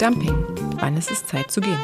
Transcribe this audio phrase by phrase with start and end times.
[0.00, 0.46] Dumping.
[0.78, 1.76] Wann ist es Zeit zu gehen?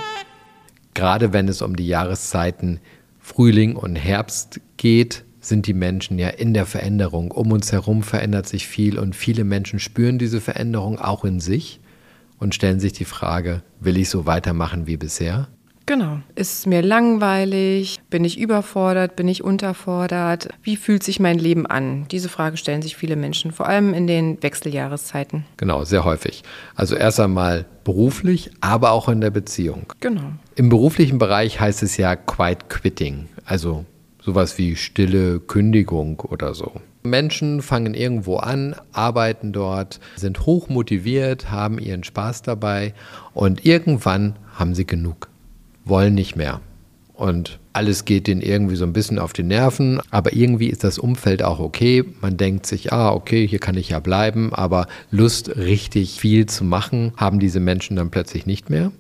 [0.94, 2.80] Gerade wenn es um die Jahreszeiten
[3.20, 7.30] Frühling und Herbst geht, sind die Menschen ja in der Veränderung.
[7.30, 11.78] Um uns herum verändert sich viel und viele Menschen spüren diese Veränderung auch in sich
[12.38, 15.48] und stellen sich die Frage, will ich so weitermachen wie bisher?
[15.86, 16.18] Genau.
[16.34, 18.00] Ist mir langweilig?
[18.10, 19.14] Bin ich überfordert?
[19.14, 20.48] Bin ich unterfordert?
[20.62, 22.06] Wie fühlt sich mein Leben an?
[22.10, 25.44] Diese Frage stellen sich viele Menschen, vor allem in den Wechseljahreszeiten.
[25.56, 26.42] Genau, sehr häufig.
[26.74, 29.92] Also erst einmal beruflich, aber auch in der Beziehung.
[30.00, 30.32] Genau.
[30.56, 33.84] Im beruflichen Bereich heißt es ja Quiet Quitting, also
[34.20, 36.72] sowas wie stille Kündigung oder so.
[37.04, 42.94] Menschen fangen irgendwo an, arbeiten dort, sind hoch motiviert, haben ihren Spaß dabei
[43.32, 45.28] und irgendwann haben sie genug
[45.86, 46.60] wollen nicht mehr.
[47.14, 50.98] Und alles geht denen irgendwie so ein bisschen auf die Nerven, aber irgendwie ist das
[50.98, 52.04] Umfeld auch okay.
[52.20, 56.64] Man denkt sich, ah, okay, hier kann ich ja bleiben, aber Lust, richtig viel zu
[56.64, 58.92] machen, haben diese Menschen dann plötzlich nicht mehr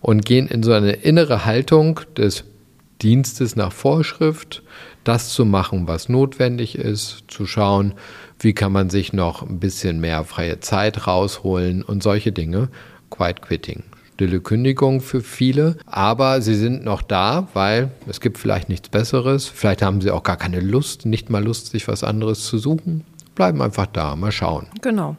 [0.00, 2.44] und gehen in so eine innere Haltung des
[3.02, 4.62] Dienstes nach Vorschrift,
[5.04, 7.94] das zu machen, was notwendig ist, zu schauen,
[8.40, 12.70] wie kann man sich noch ein bisschen mehr freie Zeit rausholen und solche Dinge.
[13.10, 13.82] Quiet Quitting
[14.18, 19.46] stille Kündigung für viele, aber sie sind noch da, weil es gibt vielleicht nichts Besseres.
[19.46, 23.04] Vielleicht haben sie auch gar keine Lust, nicht mal Lust, sich was anderes zu suchen.
[23.36, 24.66] Bleiben einfach da, mal schauen.
[24.82, 25.16] Genau.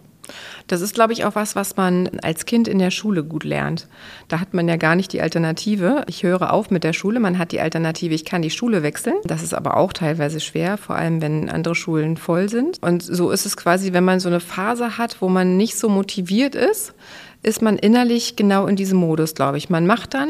[0.67, 3.87] Das ist, glaube ich, auch was, was man als Kind in der Schule gut lernt.
[4.27, 6.03] Da hat man ja gar nicht die Alternative.
[6.07, 7.19] Ich höre auf mit der Schule.
[7.19, 9.15] Man hat die Alternative, ich kann die Schule wechseln.
[9.23, 12.77] Das ist aber auch teilweise schwer, vor allem wenn andere Schulen voll sind.
[12.83, 15.89] Und so ist es quasi, wenn man so eine Phase hat, wo man nicht so
[15.89, 16.93] motiviert ist,
[17.41, 19.69] ist man innerlich genau in diesem Modus, glaube ich.
[19.69, 20.29] Man macht dann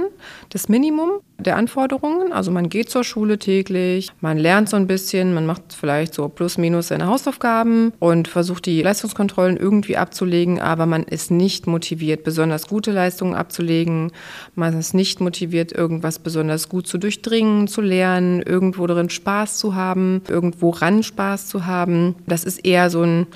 [0.49, 5.33] das Minimum der Anforderungen, also man geht zur Schule täglich, man lernt so ein bisschen,
[5.33, 10.85] man macht vielleicht so plus minus seine Hausaufgaben und versucht die Leistungskontrollen irgendwie abzulegen, aber
[10.85, 14.11] man ist nicht motiviert, besonders gute Leistungen abzulegen.
[14.55, 19.75] Man ist nicht motiviert, irgendwas besonders gut zu durchdringen, zu lernen, irgendwo darin Spaß zu
[19.75, 22.15] haben, irgendwo ran Spaß zu haben.
[22.27, 23.27] Das ist eher so ein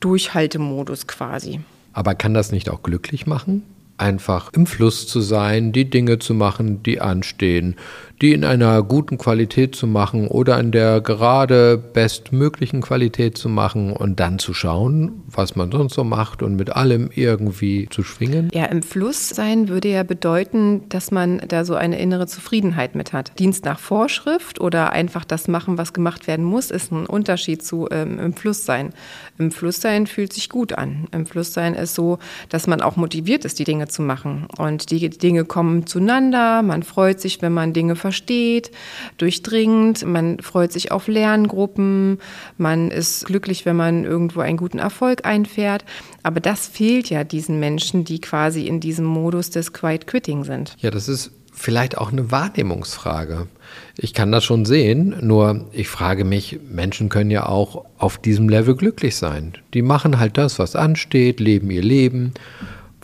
[0.00, 1.60] Durchhaltemodus quasi.
[1.96, 3.62] Aber kann das nicht auch glücklich machen?
[3.96, 7.76] Einfach im Fluss zu sein, die Dinge zu machen, die anstehen,
[8.22, 13.92] die in einer guten Qualität zu machen oder in der gerade bestmöglichen Qualität zu machen
[13.92, 18.50] und dann zu schauen, was man sonst so macht und mit allem irgendwie zu schwingen?
[18.54, 23.12] Ja, im Fluss sein würde ja bedeuten, dass man da so eine innere Zufriedenheit mit
[23.12, 23.38] hat.
[23.38, 27.88] Dienst nach Vorschrift oder einfach das machen, was gemacht werden muss, ist ein Unterschied zu
[27.90, 28.90] ähm, im Fluss sein.
[29.38, 31.06] Im Fluss sein fühlt sich gut an.
[31.12, 34.46] Im Fluss sein ist so, dass man auch motiviert ist, die Dinge zu machen.
[34.56, 38.70] Und die Dinge kommen zueinander, man freut sich, wenn man Dinge versteht,
[39.18, 42.18] durchdringt, man freut sich auf Lerngruppen,
[42.56, 45.84] man ist glücklich, wenn man irgendwo einen guten Erfolg einfährt.
[46.22, 50.76] Aber das fehlt ja diesen Menschen, die quasi in diesem Modus des Quiet Quitting sind.
[50.78, 53.48] Ja, das ist vielleicht auch eine Wahrnehmungsfrage.
[53.96, 58.48] Ich kann das schon sehen, nur ich frage mich, Menschen können ja auch auf diesem
[58.48, 59.54] Level glücklich sein.
[59.74, 62.34] Die machen halt das, was ansteht, leben ihr Leben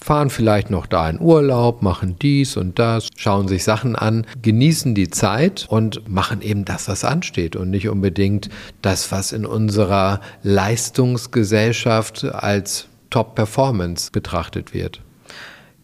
[0.02, 4.94] fahren vielleicht noch da in Urlaub, machen dies und das, schauen sich Sachen an, genießen
[4.94, 8.48] die Zeit und machen eben das, was ansteht und nicht unbedingt
[8.82, 15.00] das, was in unserer Leistungsgesellschaft als Top-Performance betrachtet wird.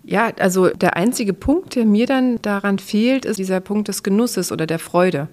[0.04, 4.50] Ja, also der einzige Punkt, der mir dann daran fehlt, ist dieser Punkt des Genusses
[4.50, 5.28] oder der Freude.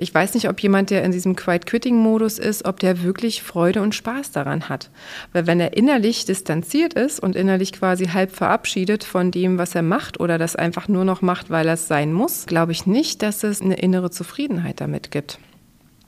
[0.00, 3.96] Ich weiß nicht, ob jemand, der in diesem Quiet-Quitting-Modus ist, ob der wirklich Freude und
[3.96, 4.90] Spaß daran hat.
[5.32, 9.82] Weil wenn er innerlich distanziert ist und innerlich quasi halb verabschiedet von dem, was er
[9.82, 13.22] macht oder das einfach nur noch macht, weil er es sein muss, glaube ich nicht,
[13.22, 15.40] dass es eine innere Zufriedenheit damit gibt.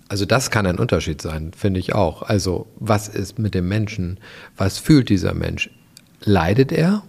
[0.07, 2.23] Also das kann ein Unterschied sein, finde ich auch.
[2.23, 4.21] Also was ist mit dem Menschen?
[4.57, 5.69] Was fühlt dieser Mensch?
[6.21, 7.03] Leidet er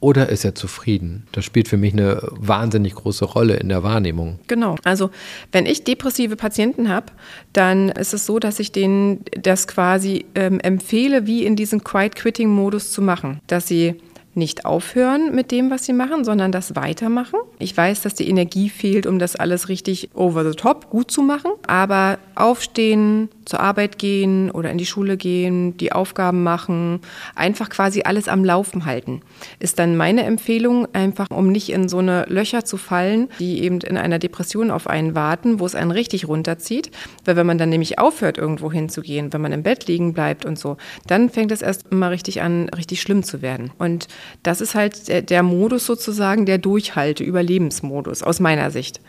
[0.00, 1.26] oder ist er zufrieden?
[1.32, 4.38] Das spielt für mich eine wahnsinnig große Rolle in der Wahrnehmung.
[4.46, 4.76] Genau.
[4.84, 5.10] Also
[5.50, 7.06] wenn ich depressive Patienten habe,
[7.52, 12.92] dann ist es so, dass ich denen das quasi ähm, empfehle, wie in diesem Quiet-Quitting-Modus
[12.92, 13.40] zu machen.
[13.48, 13.96] Dass sie
[14.34, 17.38] nicht aufhören mit dem, was sie machen, sondern das weitermachen.
[17.58, 21.22] Ich weiß, dass die Energie fehlt, um das alles richtig over the top gut zu
[21.22, 27.00] machen, aber aufstehen, zur Arbeit gehen oder in die Schule gehen, die Aufgaben machen,
[27.34, 29.22] einfach quasi alles am Laufen halten.
[29.58, 33.80] Ist dann meine Empfehlung, einfach um nicht in so eine Löcher zu fallen, die eben
[33.80, 36.90] in einer Depression auf einen warten, wo es einen richtig runterzieht.
[37.24, 40.58] Weil wenn man dann nämlich aufhört, irgendwo hinzugehen, wenn man im Bett liegen bleibt und
[40.58, 40.76] so,
[41.06, 43.70] dann fängt es erst mal richtig an, richtig schlimm zu werden.
[43.78, 44.08] Und
[44.42, 49.00] das ist halt der, der Modus sozusagen, der Durchhalte, Überlebensmodus aus meiner Sicht.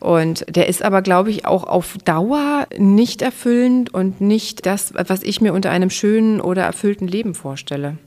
[0.00, 5.22] Und der ist aber, glaube ich, auch auf Dauer nicht erfüllend und nicht das, was
[5.22, 7.98] ich mir unter einem schönen oder erfüllten Leben vorstelle.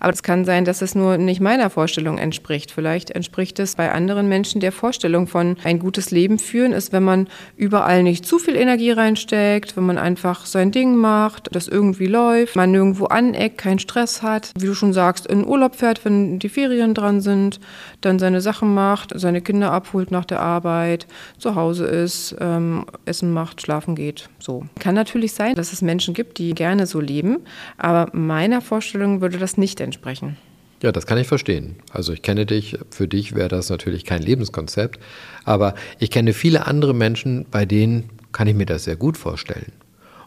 [0.00, 2.70] Aber es kann sein, dass es nur nicht meiner Vorstellung entspricht.
[2.70, 7.02] Vielleicht entspricht es bei anderen Menschen der Vorstellung von ein gutes Leben führen, ist, wenn
[7.02, 12.06] man überall nicht zu viel Energie reinsteckt, wenn man einfach sein Ding macht, das irgendwie
[12.06, 16.38] läuft, man nirgendwo aneckt, keinen Stress hat, wie du schon sagst, in Urlaub fährt, wenn
[16.38, 17.60] die Ferien dran sind,
[18.00, 21.06] dann seine Sachen macht, seine Kinder abholt nach der Arbeit,
[21.38, 24.28] zu Hause ist, ähm, Essen macht, schlafen geht.
[24.38, 24.64] So.
[24.78, 27.38] Kann natürlich sein, dass es Menschen gibt, die gerne so leben,
[27.76, 30.38] aber meiner Vorstellung würde das nicht nicht entsprechen.
[30.82, 31.76] Ja, das kann ich verstehen.
[31.92, 34.98] Also ich kenne dich, für dich wäre das natürlich kein Lebenskonzept,
[35.44, 39.72] aber ich kenne viele andere Menschen, bei denen kann ich mir das sehr gut vorstellen.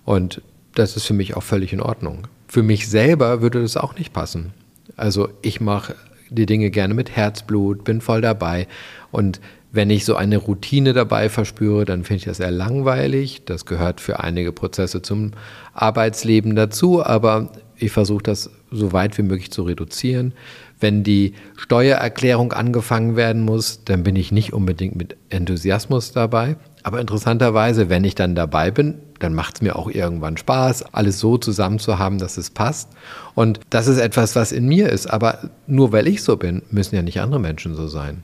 [0.06, 0.42] Und
[0.76, 2.28] das ist für mich auch völlig in Ordnung.
[2.48, 4.54] Für mich selber würde das auch nicht passen.
[4.96, 5.96] Also ich mache
[6.30, 8.68] die Dinge gerne mit Herzblut, bin voll dabei
[9.12, 9.42] und
[9.74, 13.44] wenn ich so eine Routine dabei verspüre, dann finde ich das eher langweilig.
[13.46, 15.32] Das gehört für einige Prozesse zum
[15.74, 20.34] Arbeitsleben dazu, aber ich versuche das so weit wie möglich zu reduzieren.
[20.80, 26.56] Wenn die Steuererklärung angefangen werden muss, dann bin ich nicht unbedingt mit Enthusiasmus dabei.
[26.84, 31.20] Aber interessanterweise, wenn ich dann dabei bin, dann macht es mir auch irgendwann Spaß, alles
[31.20, 32.90] so zusammen zu haben, dass es passt.
[33.36, 35.06] Und das ist etwas, was in mir ist.
[35.06, 38.24] Aber nur weil ich so bin, müssen ja nicht andere Menschen so sein.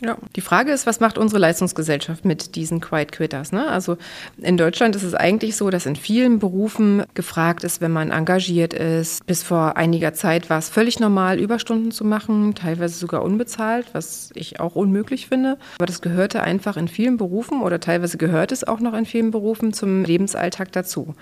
[0.00, 3.50] Ja, die Frage ist, was macht unsere Leistungsgesellschaft mit diesen Quiet Quitters?
[3.50, 3.66] Ne?
[3.68, 3.96] Also
[4.36, 8.72] in Deutschland ist es eigentlich so, dass in vielen Berufen gefragt ist, wenn man engagiert
[8.72, 9.26] ist.
[9.26, 14.30] Bis vor einiger Zeit war es völlig normal, Überstunden zu machen, teilweise sogar unbezahlt, was
[14.34, 15.58] ich auch unmöglich finde.
[15.78, 19.32] Aber das gehörte einfach in vielen Berufen oder teilweise gehört es auch noch in vielen
[19.32, 21.16] Berufen zum Lebensalltag dazu.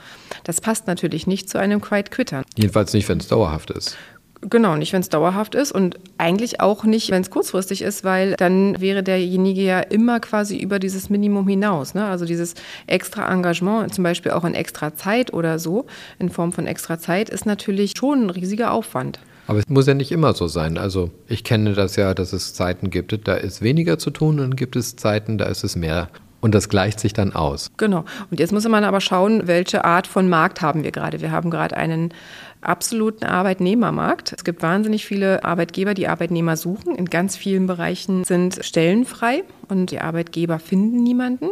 [0.44, 2.42] Das passt natürlich nicht zu einem Quiet Quitter.
[2.56, 3.96] Jedenfalls nicht, wenn es dauerhaft ist.
[4.42, 8.34] Genau, nicht, wenn es dauerhaft ist und eigentlich auch nicht, wenn es kurzfristig ist, weil
[8.34, 11.94] dann wäre derjenige ja immer quasi über dieses Minimum hinaus.
[11.94, 12.04] Ne?
[12.04, 12.54] Also dieses
[12.86, 15.86] extra Engagement, zum Beispiel auch in extra Zeit oder so,
[16.18, 19.18] in Form von extra Zeit, ist natürlich schon ein riesiger Aufwand.
[19.46, 20.76] Aber es muss ja nicht immer so sein.
[20.76, 24.56] Also ich kenne das ja, dass es Zeiten gibt, da ist weniger zu tun und
[24.56, 26.08] gibt es Zeiten, da ist es mehr.
[26.40, 27.70] Und das gleicht sich dann aus.
[27.76, 28.04] Genau.
[28.30, 31.20] Und jetzt muss man aber schauen, welche Art von Markt haben wir gerade.
[31.20, 32.12] Wir haben gerade einen
[32.60, 34.34] absoluten Arbeitnehmermarkt.
[34.36, 36.94] Es gibt wahnsinnig viele Arbeitgeber, die Arbeitnehmer suchen.
[36.94, 41.48] In ganz vielen Bereichen sind Stellen frei und die Arbeitgeber finden niemanden.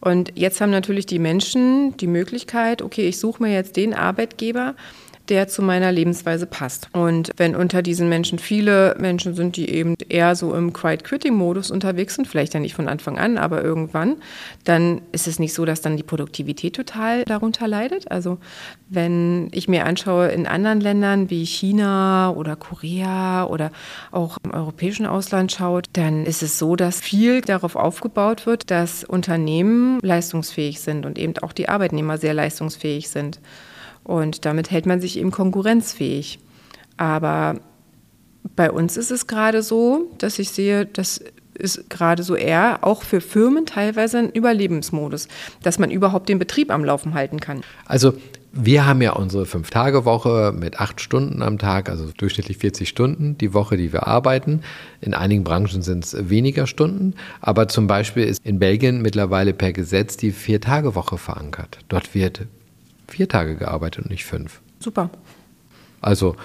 [0.00, 4.74] Und jetzt haben natürlich die Menschen die Möglichkeit, okay, ich suche mir jetzt den Arbeitgeber,
[5.28, 6.88] der zu meiner Lebensweise passt.
[6.92, 11.34] Und wenn unter diesen Menschen viele Menschen sind, die eben eher so im Quiet Quitting
[11.34, 14.16] Modus unterwegs sind, vielleicht ja nicht von Anfang an, aber irgendwann,
[14.64, 18.10] dann ist es nicht so, dass dann die Produktivität total darunter leidet.
[18.10, 18.38] Also
[18.88, 23.72] wenn ich mir anschaue in anderen Ländern wie China oder Korea oder
[24.12, 29.04] auch im europäischen Ausland schaut, dann ist es so, dass viel darauf aufgebaut wird, dass
[29.04, 33.40] Unternehmen leistungsfähig sind und eben auch die Arbeitnehmer sehr leistungsfähig sind.
[34.06, 36.38] Und damit hält man sich eben konkurrenzfähig.
[36.96, 37.56] Aber
[38.54, 41.20] bei uns ist es gerade so, dass ich sehe, das
[41.54, 45.26] ist gerade so eher auch für Firmen teilweise ein Überlebensmodus,
[45.62, 47.62] dass man überhaupt den Betrieb am Laufen halten kann.
[47.86, 48.12] Also
[48.52, 53.54] wir haben ja unsere Fünf-Tage-Woche mit acht Stunden am Tag, also durchschnittlich 40 Stunden die
[53.54, 54.62] Woche, die wir arbeiten.
[55.00, 59.72] In einigen Branchen sind es weniger Stunden, aber zum Beispiel ist in Belgien mittlerweile per
[59.72, 61.80] Gesetz die Vier-Tage-Woche verankert.
[61.88, 62.46] Dort wird
[63.08, 64.60] vier Tage gearbeitet und nicht fünf.
[64.80, 65.10] Super.
[66.00, 66.36] Also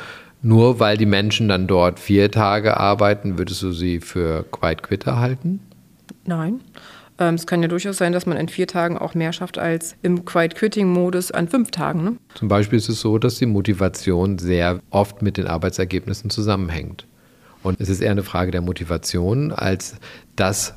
[0.41, 5.19] nur weil die Menschen dann dort vier Tage arbeiten, würdest du sie für Quiet Quitter
[5.19, 5.59] halten?
[6.25, 6.61] Nein.
[7.19, 9.95] Ähm, es kann ja durchaus sein, dass man in vier Tagen auch mehr schafft als
[10.01, 12.03] im Quiet Quitting-Modus an fünf Tagen.
[12.03, 12.17] Ne?
[12.33, 17.05] Zum Beispiel ist es so, dass die Motivation sehr oft mit den Arbeitsergebnissen zusammenhängt.
[17.61, 19.97] Und es ist eher eine Frage der Motivation als
[20.35, 20.73] das,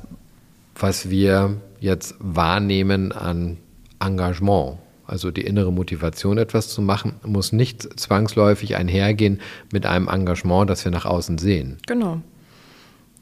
[0.75, 3.57] was wir jetzt wahrnehmen an
[3.99, 4.77] Engagement.
[5.07, 9.39] Also die innere Motivation, etwas zu machen, muss nicht zwangsläufig einhergehen
[9.71, 11.77] mit einem Engagement, das wir nach außen sehen.
[11.87, 12.21] Genau.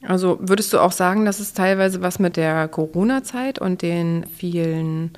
[0.05, 5.11] Also würdest du auch sagen, dass es teilweise was mit der Corona-Zeit und den vielen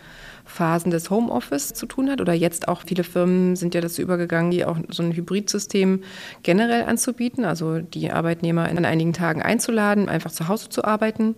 [0.46, 2.22] Phasen des Homeoffice zu tun hat?
[2.22, 6.02] Oder jetzt auch viele Firmen sind ja dazu übergegangen, die auch so ein Hybridsystem
[6.44, 11.36] generell anzubieten, also die Arbeitnehmer in einigen Tagen einzuladen, einfach zu Hause zu arbeiten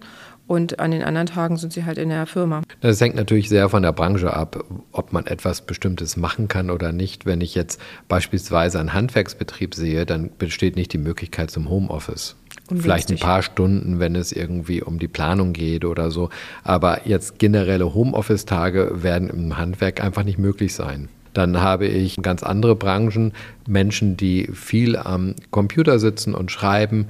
[0.48, 2.62] und an den anderen Tagen sind sie halt in der Firma.
[2.82, 6.92] Das hängt natürlich sehr von der Branche ab, ob man etwas Bestimmtes machen kann oder
[6.92, 7.26] nicht.
[7.26, 12.36] Wenn ich jetzt beispielsweise einen Handwerksbetrieb sehe, dann besteht nicht die Möglichkeit zum Homeoffice.
[12.70, 12.84] Ungünstig.
[12.84, 16.30] Vielleicht ein paar Stunden, wenn es irgendwie um die Planung geht oder so.
[16.64, 21.10] Aber jetzt generelle Homeoffice-Tage werden im Handwerk einfach nicht möglich sein.
[21.38, 23.32] Dann habe ich ganz andere Branchen,
[23.68, 27.10] Menschen, die viel am Computer sitzen und schreiben.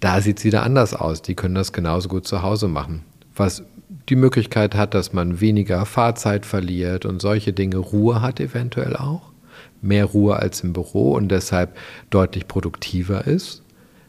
[0.00, 1.22] Da sieht es wieder anders aus.
[1.22, 3.04] Die können das genauso gut zu Hause machen.
[3.34, 3.62] Was
[4.08, 9.22] die Möglichkeit hat, dass man weniger Fahrzeit verliert und solche Dinge, Ruhe hat eventuell auch.
[9.80, 11.76] Mehr Ruhe als im Büro und deshalb
[12.10, 13.62] deutlich produktiver ist.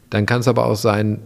[0.09, 1.19] Dann kann es aber auch sein,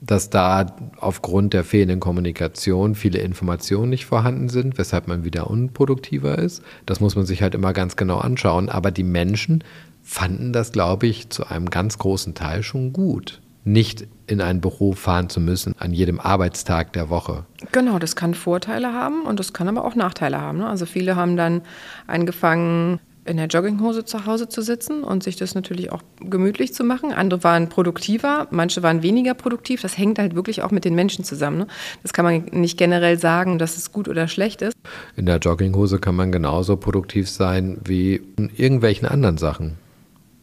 [0.00, 0.66] dass da
[0.98, 6.62] aufgrund der fehlenden Kommunikation viele Informationen nicht vorhanden sind, weshalb man wieder unproduktiver ist.
[6.84, 8.68] Das muss man sich halt immer ganz genau anschauen.
[8.68, 9.64] Aber die Menschen
[10.02, 13.40] fanden das, glaube ich, zu einem ganz großen Teil schon gut.
[13.66, 17.44] Nicht in ein Büro fahren zu müssen an jedem Arbeitstag der Woche.
[17.72, 20.58] Genau, das kann Vorteile haben und das kann aber auch Nachteile haben.
[20.58, 20.68] Ne?
[20.68, 21.62] Also viele haben dann
[22.06, 26.84] angefangen, in der Jogginghose zu Hause zu sitzen und sich das natürlich auch gemütlich zu
[26.84, 27.12] machen.
[27.12, 29.82] Andere waren produktiver, manche waren weniger produktiv.
[29.82, 31.58] Das hängt halt wirklich auch mit den Menschen zusammen.
[31.58, 31.66] Ne?
[32.02, 34.76] Das kann man nicht generell sagen, dass es gut oder schlecht ist.
[35.16, 39.78] In der Jogginghose kann man genauso produktiv sein wie in irgendwelchen anderen Sachen.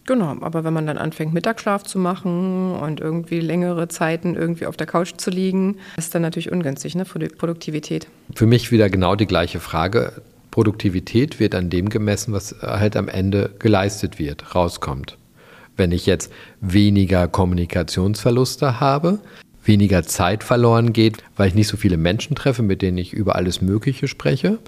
[0.06, 4.76] Genau, aber wenn man dann anfängt, Mittagsschlaf zu machen und irgendwie längere Zeiten irgendwie auf
[4.76, 8.08] der Couch zu liegen, ist dann natürlich ungünstig ne, für die Produktivität.
[8.36, 10.22] Für mich wieder genau die gleiche Frage.
[10.52, 15.18] Produktivität wird an dem gemessen, was halt am Ende geleistet wird, rauskommt.
[15.78, 19.20] Wenn ich jetzt weniger Kommunikationsverluste habe,
[19.64, 23.36] weniger Zeit verloren geht, weil ich nicht so viele Menschen treffe, mit denen ich über
[23.36, 24.60] alles Mögliche spreche,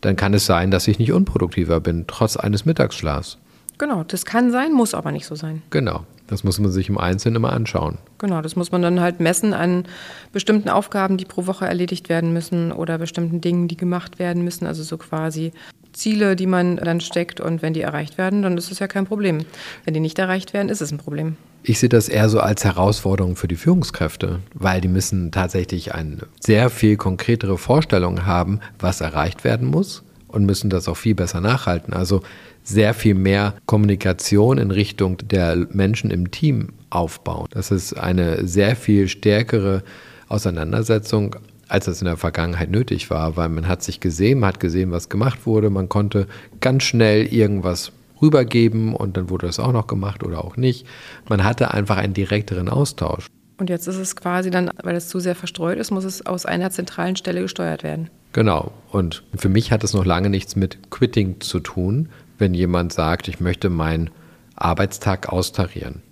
[0.00, 3.38] dann kann es sein, dass ich nicht unproduktiver bin, trotz eines Mittagsschlafs.
[3.78, 5.62] Genau, das kann sein, muss aber nicht so sein.
[5.70, 7.98] Genau, das muss man sich im Einzelnen immer anschauen.
[8.18, 9.84] Genau, das muss man dann halt messen an
[10.32, 14.66] bestimmten Aufgaben, die pro Woche erledigt werden müssen oder bestimmten Dingen, die gemacht werden müssen.
[14.66, 15.52] Also so quasi
[15.92, 19.06] Ziele, die man dann steckt und wenn die erreicht werden, dann ist es ja kein
[19.06, 19.44] Problem.
[19.84, 21.36] Wenn die nicht erreicht werden, ist es ein Problem.
[21.64, 26.18] Ich sehe das eher so als Herausforderung für die Führungskräfte, weil die müssen tatsächlich eine
[26.40, 31.40] sehr viel konkretere Vorstellung haben, was erreicht werden muss und müssen das auch viel besser
[31.40, 31.92] nachhalten.
[31.92, 32.22] Also
[32.62, 37.48] sehr viel mehr Kommunikation in Richtung der Menschen im Team aufbauen.
[37.50, 39.82] Das ist eine sehr viel stärkere
[40.28, 41.36] Auseinandersetzung,
[41.68, 44.90] als das in der Vergangenheit nötig war, weil man hat sich gesehen, man hat gesehen,
[44.92, 46.26] was gemacht wurde, man konnte
[46.60, 50.86] ganz schnell irgendwas rübergeben und dann wurde das auch noch gemacht oder auch nicht.
[51.28, 53.26] Man hatte einfach einen direkteren Austausch.
[53.58, 56.46] Und jetzt ist es quasi dann, weil es zu sehr verstreut ist, muss es aus
[56.46, 58.10] einer zentralen Stelle gesteuert werden.
[58.32, 58.72] Genau.
[58.90, 62.08] Und für mich hat es noch lange nichts mit Quitting zu tun,
[62.42, 64.10] wenn jemand sagt, ich möchte meinen
[64.56, 66.02] Arbeitstag austarieren.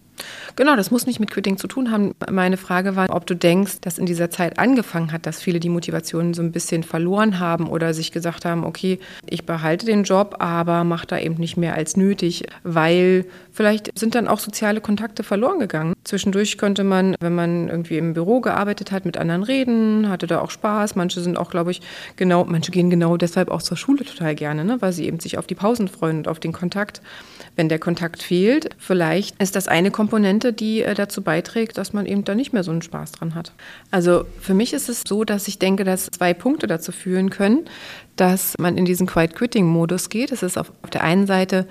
[0.55, 2.15] Genau, das muss nicht mit Quitting zu tun haben.
[2.31, 5.69] Meine Frage war, ob du denkst, dass in dieser Zeit angefangen hat, dass viele die
[5.69, 10.37] Motivation so ein bisschen verloren haben oder sich gesagt haben, okay, ich behalte den Job,
[10.39, 13.25] aber mache da eben nicht mehr als nötig, weil
[13.61, 15.93] vielleicht sind dann auch soziale Kontakte verloren gegangen.
[16.05, 20.41] Zwischendurch konnte man, wenn man irgendwie im Büro gearbeitet hat, mit anderen reden, hatte da
[20.41, 20.97] auch Spaß.
[20.97, 21.83] Manche sind auch, glaube ich,
[22.17, 24.81] genau, manche gehen genau deshalb auch zur Schule total gerne, ne?
[24.81, 27.03] weil sie eben sich auf die Pausen freuen und auf den Kontakt.
[27.55, 32.07] Wenn der Kontakt fehlt, vielleicht ist das eine Komponente, die äh, dazu beiträgt, dass man
[32.07, 33.53] eben da nicht mehr so einen Spaß dran hat.
[33.91, 37.67] Also für mich ist es so, dass ich denke, dass zwei Punkte dazu führen können,
[38.21, 40.31] dass man in diesen Quiet Quitting Modus geht.
[40.31, 41.67] Es ist auf, auf der einen Seite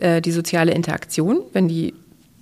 [0.00, 1.94] äh, die soziale Interaktion, wenn die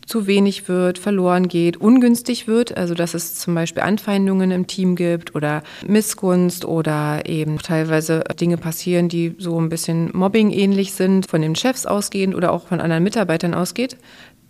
[0.04, 4.96] zu wenig wird, verloren geht, ungünstig wird, also dass es zum Beispiel Anfeindungen im Team
[4.96, 11.30] gibt oder Missgunst oder eben teilweise Dinge passieren, die so ein bisschen Mobbing ähnlich sind,
[11.30, 13.96] von den Chefs ausgehend oder auch von anderen Mitarbeitern ausgeht,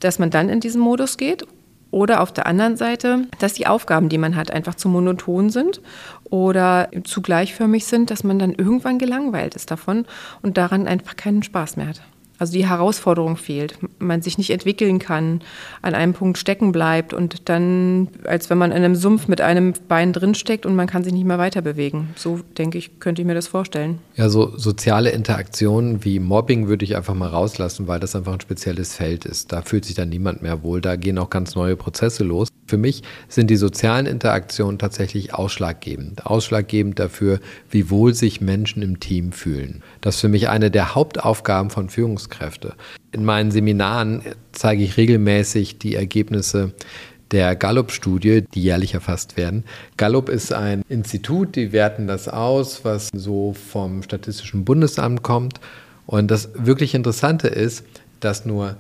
[0.01, 1.47] dass man dann in diesen Modus geht.
[1.93, 5.81] Oder auf der anderen Seite, dass die Aufgaben, die man hat, einfach zu monoton sind
[6.25, 10.07] oder zu gleichförmig sind, dass man dann irgendwann gelangweilt ist davon
[10.41, 12.01] und daran einfach keinen Spaß mehr hat.
[12.43, 13.79] Also die Herausforderung fehlt.
[14.01, 15.43] Man sich nicht entwickeln kann,
[15.81, 19.75] an einem Punkt stecken bleibt und dann, als wenn man in einem Sumpf mit einem
[19.87, 22.09] Bein drinsteckt und man kann sich nicht mehr weiter bewegen.
[22.17, 24.01] So denke ich, könnte ich mir das vorstellen.
[24.17, 28.41] Ja, so soziale Interaktionen wie Mobbing würde ich einfach mal rauslassen, weil das einfach ein
[28.41, 29.53] spezielles Feld ist.
[29.53, 30.81] Da fühlt sich dann niemand mehr wohl.
[30.81, 32.49] Da gehen auch ganz neue Prozesse los.
[32.67, 36.27] Für mich sind die sozialen Interaktionen tatsächlich ausschlaggebend.
[36.27, 37.39] Ausschlaggebend dafür,
[37.71, 39.85] wie wohl sich Menschen im Team fühlen.
[40.01, 42.32] Das ist für mich eine der Hauptaufgaben von Führungskräften.
[43.13, 44.23] In meinen Seminaren
[44.53, 46.73] zeige ich regelmäßig die Ergebnisse
[47.33, 49.65] der Gallup-Studie, die jährlich erfasst werden.
[49.97, 55.61] Gallup ist ein Institut, die werten das aus, was so vom Statistischen Bundesamt kommt.
[56.07, 57.85] Und das wirklich Interessante ist,
[58.21, 58.77] dass nur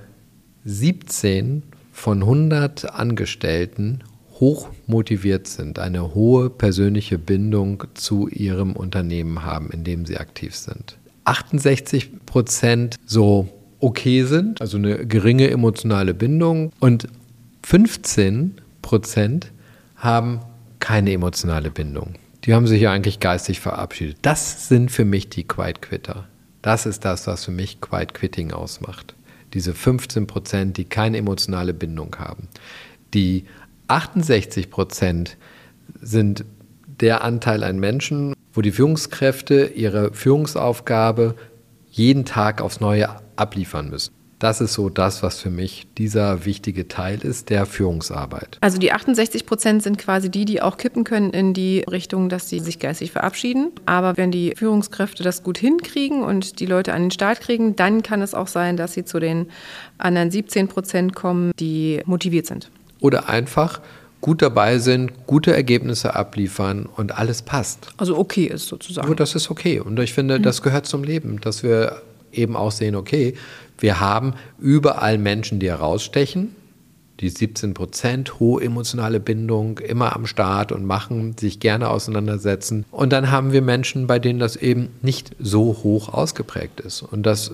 [0.65, 4.01] 17 von 100 Angestellten
[4.39, 10.55] hoch motiviert sind, eine hohe persönliche Bindung zu ihrem Unternehmen haben, in dem sie aktiv
[10.57, 10.99] sind.
[11.25, 13.49] 68 Prozent so
[13.81, 17.09] okay sind, also eine geringe emotionale Bindung und
[17.64, 19.52] 15 Prozent
[19.97, 20.41] haben
[20.79, 22.14] keine emotionale Bindung.
[22.45, 24.19] Die haben sich ja eigentlich geistig verabschiedet.
[24.23, 26.26] Das sind für mich die Quiet Quitter.
[26.61, 29.14] Das ist das, was für mich Quiet Quitting ausmacht.
[29.55, 32.49] Diese 15 Prozent, die keine emotionale Bindung haben.
[33.14, 33.45] Die
[33.88, 35.37] 68 Prozent
[36.00, 36.45] sind
[37.00, 41.35] der Anteil an Menschen, wo die Führungskräfte ihre Führungsaufgabe
[41.91, 44.13] jeden Tag aufs Neue abliefern müssen.
[44.43, 48.59] Das ist so das, was für mich dieser wichtige Teil ist, der Führungsarbeit.
[48.61, 52.49] Also die 68 Prozent sind quasi die, die auch kippen können in die Richtung, dass
[52.49, 53.71] sie sich geistig verabschieden.
[53.87, 58.03] Aber wenn die Führungskräfte das gut hinkriegen und die Leute an den Start kriegen, dann
[58.03, 59.47] kann es auch sein, dass sie zu den
[59.97, 62.69] anderen 17 Prozent kommen, die motiviert sind.
[62.99, 63.81] Oder einfach
[64.23, 67.88] gut dabei sind, gute Ergebnisse abliefern und alles passt.
[67.99, 69.11] Also okay ist sozusagen.
[69.11, 69.81] Und das ist okay.
[69.81, 72.00] Und ich finde, das gehört zum Leben, dass wir
[72.33, 73.35] eben auch sehen, okay,
[73.79, 76.55] wir haben überall Menschen, die herausstechen,
[77.21, 82.87] die 17 Prozent, hohe emotionale Bindung, immer am Start und machen, sich gerne auseinandersetzen.
[82.93, 87.25] Und dann haben wir Menschen, bei denen das eben nicht so hoch ausgeprägt ist und
[87.25, 87.52] das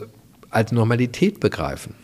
[0.50, 1.94] als Normalität begreifen.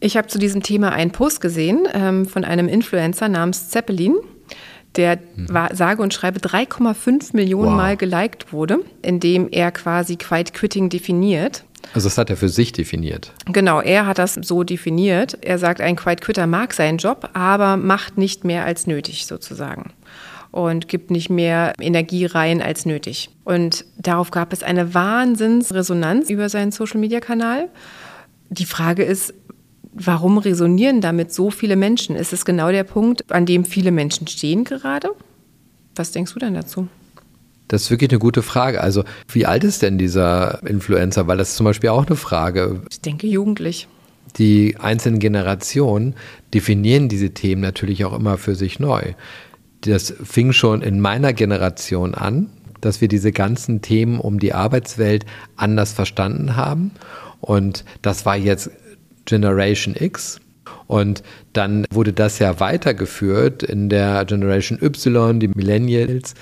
[0.00, 4.16] Ich habe zu diesem Thema einen Post gesehen ähm, von einem Influencer namens Zeppelin
[4.96, 5.48] der mhm.
[5.48, 7.76] war, sage und schreibe 3,5 Millionen wow.
[7.76, 11.64] Mal geliked wurde, indem er quasi Quiet Quitting definiert.
[11.94, 13.32] Also das hat er für sich definiert.
[13.46, 15.38] Genau, er hat das so definiert.
[15.40, 19.92] Er sagt, ein Quiet Quitter mag seinen Job, aber macht nicht mehr als nötig sozusagen
[20.50, 23.30] und gibt nicht mehr Energie rein als nötig.
[23.44, 27.68] Und darauf gab es eine Wahnsinnsresonanz über seinen Social-Media-Kanal.
[28.50, 29.32] Die Frage ist,
[29.92, 32.16] warum resonieren damit so viele Menschen?
[32.16, 35.10] Ist es genau der Punkt, an dem viele Menschen stehen gerade?
[35.94, 36.88] Was denkst du denn dazu?
[37.68, 38.80] Das ist wirklich eine gute Frage.
[38.80, 41.28] Also, wie alt ist denn dieser Influencer?
[41.28, 42.82] Weil das ist zum Beispiel auch eine Frage.
[42.90, 43.86] Ich denke, jugendlich.
[44.38, 46.14] Die einzelnen Generationen
[46.52, 49.14] definieren diese Themen natürlich auch immer für sich neu.
[49.82, 55.24] Das fing schon in meiner Generation an, dass wir diese ganzen Themen um die Arbeitswelt
[55.56, 56.92] anders verstanden haben.
[57.40, 58.70] Und das war jetzt
[59.30, 60.40] Generation X.
[60.86, 66.34] Und dann wurde das ja weitergeführt in der Generation Y, die Millennials,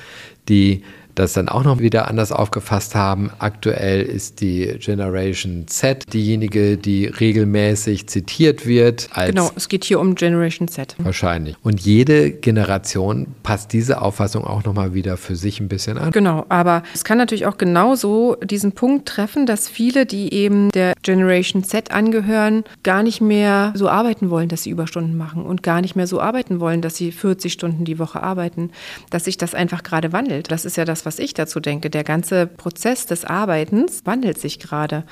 [0.49, 0.83] die
[1.19, 3.31] das dann auch noch wieder anders aufgefasst haben.
[3.39, 9.09] Aktuell ist die Generation Z diejenige, die regelmäßig zitiert wird.
[9.15, 10.95] genau, es geht hier um Generation Z.
[10.99, 11.57] Wahrscheinlich.
[11.63, 16.13] Und jede Generation passt diese Auffassung auch nochmal wieder für sich ein bisschen an.
[16.13, 20.95] Genau, aber es kann natürlich auch genauso diesen Punkt treffen, dass viele, die eben der
[21.03, 25.81] Generation Z angehören, gar nicht mehr so arbeiten wollen, dass sie Überstunden machen und gar
[25.81, 28.71] nicht mehr so arbeiten wollen, dass sie 40 Stunden die Woche arbeiten,
[29.11, 30.51] dass sich das einfach gerade wandelt.
[30.51, 31.89] Das ist ja das, was ich dazu denke.
[31.89, 35.05] Der ganze Prozess des Arbeitens wandelt sich gerade.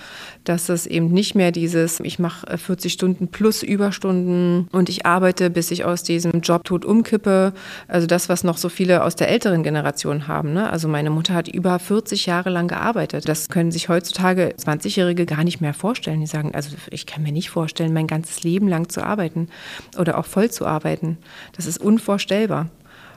[0.44, 5.48] Dass es eben nicht mehr dieses, ich mache 40 Stunden plus Überstunden und ich arbeite,
[5.48, 7.54] bis ich aus diesem Job tot umkippe.
[7.88, 10.52] Also das, was noch so viele aus der älteren Generation haben.
[10.52, 10.68] Ne?
[10.68, 13.26] Also meine Mutter hat über 40 Jahre lang gearbeitet.
[13.26, 16.20] Das können sich heutzutage 20-Jährige gar nicht mehr vorstellen.
[16.20, 19.48] Die sagen, also ich kann mir nicht vorstellen, mein ganzes Leben lang zu arbeiten
[19.98, 21.16] oder auch voll zu arbeiten.
[21.56, 22.68] Das ist unvorstellbar.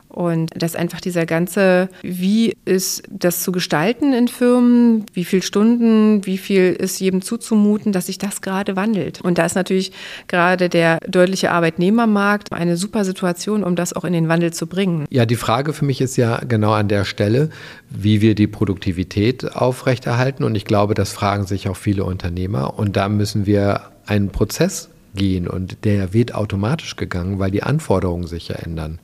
[0.10, 6.26] Und dass einfach dieser ganze, wie ist das zu gestalten in Firmen, wie viele Stunden,
[6.26, 9.22] wie viel ist jedem zuzumuten, dass sich das gerade wandelt.
[9.22, 9.92] Und da ist natürlich
[10.28, 15.06] gerade der deutliche Arbeitnehmermarkt eine super Situation, um das auch in den Wandel zu bringen.
[15.12, 17.52] Ja, die Frage für mich ist ja genau an der Stelle,
[17.92, 20.44] wie wir die Produktivität aufrechterhalten.
[20.44, 22.80] Und ich glaube, das fragen sich auch viele Unternehmer.
[22.80, 28.28] Und da müssen wir einen Prozess gehen und der wird automatisch gegangen, weil die Anforderungen
[28.28, 29.00] sich ja ändern.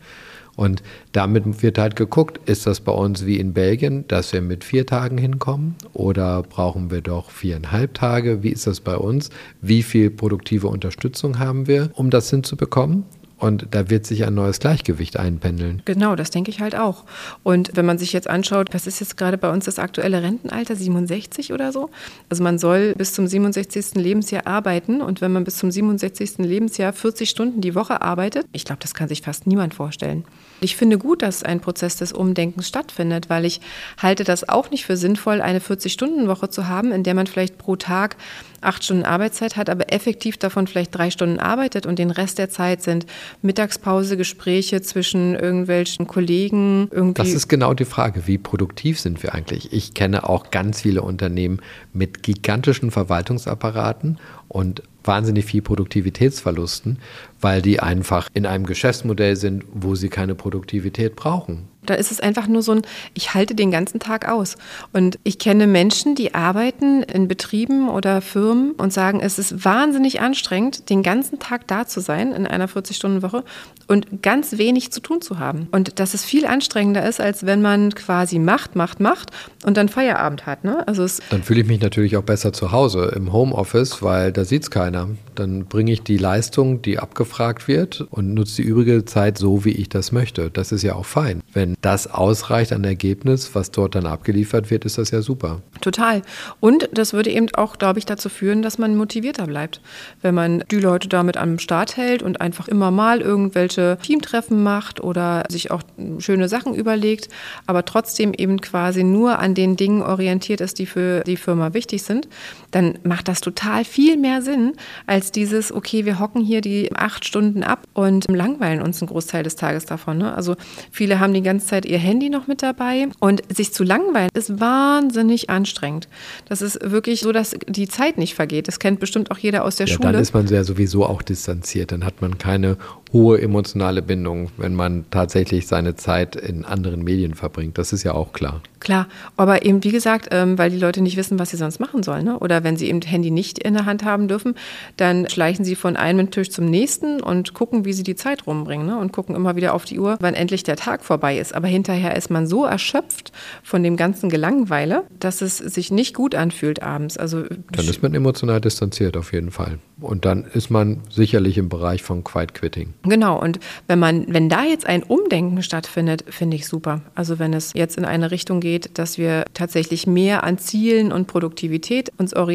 [0.56, 4.64] Und damit wird halt geguckt, ist das bei uns wie in Belgien, dass wir mit
[4.64, 8.42] vier Tagen hinkommen oder brauchen wir doch viereinhalb Tage?
[8.44, 9.30] Wie ist das bei uns?
[9.62, 13.04] Wie viel produktive Unterstützung haben wir, um das hinzubekommen?
[13.38, 15.82] Und da wird sich ein neues Gleichgewicht einpendeln.
[15.86, 17.04] Genau, das denke ich halt auch.
[17.44, 20.76] Und wenn man sich jetzt anschaut, was ist jetzt gerade bei uns das aktuelle Rentenalter,
[20.76, 21.90] 67 oder so?
[22.30, 23.96] Also man soll bis zum 67.
[23.96, 26.38] Lebensjahr arbeiten und wenn man bis zum 67.
[26.40, 30.24] Lebensjahr 40 Stunden die Woche arbeitet, ich glaube, das kann sich fast niemand vorstellen.
[30.62, 33.62] Ich finde gut, dass ein Prozess des Umdenkens stattfindet, weil ich
[34.02, 37.76] halte das auch nicht für sinnvoll, eine 40-Stunden-Woche zu haben, in der man vielleicht pro
[37.76, 38.16] Tag
[38.62, 42.50] acht Stunden Arbeitszeit hat, aber effektiv davon vielleicht drei Stunden arbeitet und den Rest der
[42.50, 43.06] Zeit sind
[43.42, 46.88] Mittagspause, Gespräche zwischen irgendwelchen Kollegen.
[46.92, 47.22] Irgendwie.
[47.22, 49.72] Das ist genau die Frage, wie produktiv sind wir eigentlich?
[49.72, 51.62] Ich kenne auch ganz viele Unternehmen
[51.94, 57.00] mit gigantischen Verwaltungsapparaten und wahnsinnig viel Produktivitätsverlusten,
[57.40, 61.68] weil die einfach in einem Geschäftsmodell sind, wo sie keine Produktivität brauchen.
[61.86, 62.82] Da ist es einfach nur so ein,
[63.14, 64.58] ich halte den ganzen Tag aus.
[64.94, 70.22] Und ich kenne Menschen, die arbeiten in Betrieben oder Firmen und sagen, es ist wahnsinnig
[70.22, 73.44] anstrengend, den ganzen Tag da zu sein in einer 40-Stunden-Woche
[73.88, 75.68] und ganz wenig zu tun zu haben.
[75.72, 79.32] Und dass es viel anstrengender ist, als wenn man quasi macht, macht, macht
[79.66, 80.64] und dann Feierabend hat.
[80.64, 80.88] Ne?
[80.88, 84.64] Also dann fühle ich mich natürlich auch besser zu Hause im Homeoffice, weil da sieht
[84.64, 85.10] es keiner.
[85.36, 89.72] Dann bringe ich die Leistung, die abgefragt wird und nutze die übrige Zeit so, wie
[89.72, 90.50] ich das möchte.
[90.50, 91.42] Das ist ja auch fein.
[91.54, 95.62] Wenn das ausreicht an Ergebnis, was dort dann abgeliefert wird, ist das ja super.
[95.82, 96.22] Total.
[96.60, 99.82] Und das würde eben auch, glaube ich, dazu führen, dass man motivierter bleibt.
[100.22, 105.02] Wenn man die Leute damit am Start hält und einfach immer mal irgendwelche Teamtreffen macht
[105.02, 105.84] oder sich auch
[106.20, 107.30] schöne Sachen überlegt,
[107.68, 112.04] aber trotzdem eben quasi nur an den Dingen orientiert ist, die für die Firma wichtig
[112.04, 112.28] sind,
[112.76, 114.74] dann macht das total viel mehr Sinn
[115.08, 119.44] als dieses, okay, wir hocken hier die acht Stunden ab und langweilen uns einen Großteil
[119.44, 120.18] des Tages davon.
[120.18, 120.36] Ne?
[120.36, 120.58] Also
[120.92, 124.60] viele haben die ganze Zeit ihr Handy noch mit dabei und sich zu langweilen ist
[124.60, 126.10] wahnsinnig anstrengend.
[126.50, 128.68] Das ist wirklich so, dass die Zeit nicht vergeht.
[128.68, 130.12] Das kennt bestimmt auch jeder aus der ja, Schule.
[130.12, 131.94] Dann ist man ja sowieso auch distanziert.
[131.94, 132.76] Dann hat man keine
[133.14, 137.78] hohe emotionale Bindung, wenn man tatsächlich seine Zeit in anderen Medien verbringt.
[137.78, 138.60] Das ist ja auch klar.
[138.82, 139.08] Klar,
[139.38, 142.26] aber eben wie gesagt, ähm, weil die Leute nicht wissen, was sie sonst machen sollen.
[142.26, 142.38] Ne?
[142.38, 144.56] Oder wenn sie eben Handy nicht in der Hand haben dürfen,
[144.98, 148.88] dann schleichen sie von einem Tisch zum nächsten und gucken, wie sie die Zeit rumbringen
[148.88, 148.98] ne?
[148.98, 151.56] und gucken immer wieder auf die Uhr, wann endlich der Tag vorbei ist.
[151.56, 153.32] Aber hinterher ist man so erschöpft
[153.64, 157.18] von dem ganzen Gelangweile, dass es sich nicht gut anfühlt abends.
[157.18, 159.80] Also dann ist man emotional distanziert auf jeden Fall.
[160.02, 162.94] Und dann ist man sicherlich im Bereich von Quiet Quitting.
[163.04, 167.02] Genau, und wenn man, wenn da jetzt ein Umdenken stattfindet, finde ich super.
[167.14, 171.28] Also wenn es jetzt in eine Richtung geht, dass wir tatsächlich mehr an Zielen und
[171.28, 172.55] Produktivität uns orientieren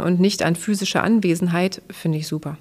[0.00, 2.56] und nicht an physischer Anwesenheit, finde ich super.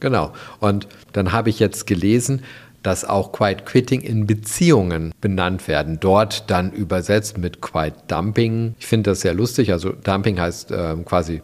[0.00, 0.32] Genau.
[0.60, 2.42] Und dann habe ich jetzt gelesen,
[2.82, 5.98] dass auch Quiet Quitting in Beziehungen benannt werden.
[6.00, 8.74] Dort dann übersetzt mit Quiet Dumping.
[8.80, 9.70] Ich finde das sehr lustig.
[9.70, 11.42] Also Dumping heißt äh, quasi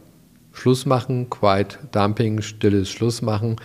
[0.52, 3.56] Schluss machen, Quiet Dumping, stilles Schluss machen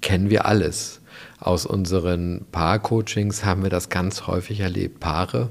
[0.00, 1.00] kennen wir alles.
[1.38, 5.00] Aus unseren Paar-Coachings haben wir das ganz häufig erlebt.
[5.00, 5.48] Paare,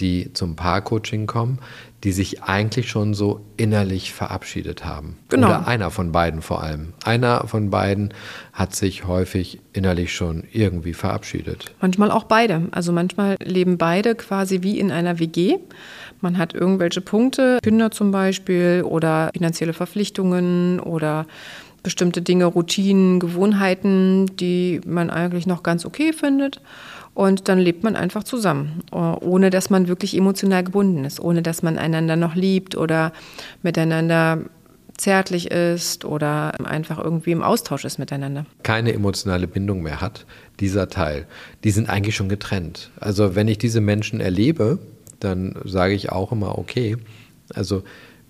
[0.00, 1.58] die zum Paar-Coaching kommen,
[2.04, 5.16] die sich eigentlich schon so innerlich verabschiedet haben.
[5.28, 5.48] Genau.
[5.48, 6.92] Oder einer von beiden vor allem.
[7.04, 8.14] Einer von beiden
[8.52, 11.72] hat sich häufig innerlich schon irgendwie verabschiedet.
[11.80, 12.68] Manchmal auch beide.
[12.70, 15.58] Also manchmal leben beide quasi wie in einer WG.
[16.20, 21.26] Man hat irgendwelche Punkte, Kinder zum Beispiel oder finanzielle Verpflichtungen oder
[21.82, 26.60] bestimmte Dinge, Routinen, Gewohnheiten, die man eigentlich noch ganz okay findet.
[27.18, 31.64] Und dann lebt man einfach zusammen, ohne dass man wirklich emotional gebunden ist, ohne dass
[31.64, 33.12] man einander noch liebt oder
[33.60, 34.44] miteinander
[34.96, 38.46] zärtlich ist oder einfach irgendwie im Austausch ist miteinander.
[38.62, 40.26] Keine emotionale Bindung mehr hat,
[40.60, 41.26] dieser Teil,
[41.64, 42.92] die sind eigentlich schon getrennt.
[43.00, 44.78] Also wenn ich diese Menschen erlebe,
[45.18, 46.98] dann sage ich auch immer, okay,
[47.52, 47.82] also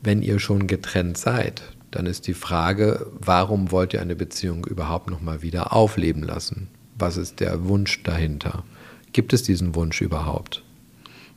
[0.03, 5.11] wenn ihr schon getrennt seid, dann ist die Frage, warum wollt ihr eine Beziehung überhaupt
[5.11, 6.69] noch mal wieder aufleben lassen?
[6.99, 8.65] Was ist der Wunsch dahinter?
[9.13, 10.63] Gibt es diesen Wunsch überhaupt?